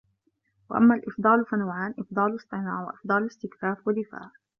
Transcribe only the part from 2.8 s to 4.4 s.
وَإِفْضَالُ اسْتِكْفَافٍ وَدِفَاعٍ